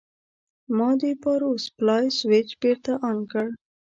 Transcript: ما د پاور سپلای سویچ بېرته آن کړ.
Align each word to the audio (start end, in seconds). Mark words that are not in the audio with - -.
ما 0.77 0.89
د 1.01 1.03
پاور 1.21 1.43
سپلای 1.67 2.05
سویچ 2.19 2.49
بېرته 2.61 2.91
آن 3.09 3.17
کړ. 3.31 3.47